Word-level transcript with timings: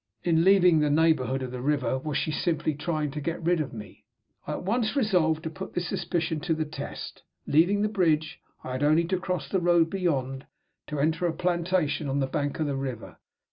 In 0.23 0.43
leaving 0.43 0.79
the 0.79 0.89
neighborhood 0.89 1.43
of 1.43 1.51
the 1.51 1.61
river, 1.61 1.99
was 1.99 2.17
she 2.17 2.31
simply 2.31 2.73
trying 2.73 3.11
to 3.11 3.21
get 3.21 3.43
rid 3.43 3.59
of 3.61 3.71
me? 3.71 4.03
I 4.47 4.53
at 4.53 4.63
once 4.63 4.95
resolved 4.95 5.43
to 5.43 5.51
put 5.51 5.75
this 5.75 5.87
suspicion 5.89 6.37
of 6.37 6.41
her 6.47 6.55
to 6.55 6.55
the 6.55 6.65
test. 6.71 7.21
Leaving 7.45 7.83
the 7.83 7.87
bridge, 7.87 8.39
I 8.63 8.71
had 8.71 8.81
only 8.81 9.03
to 9.03 9.19
cross 9.19 9.47
the 9.47 9.59
road 9.59 9.91
beyond, 9.91 10.41
and 10.47 10.47
to 10.87 10.99
enter 10.99 11.27
a 11.27 11.33
plantation 11.33 12.09
on 12.09 12.19
the 12.19 12.25
bank 12.25 12.59
of 12.59 12.65
the 12.65 12.75
river. 12.75 13.17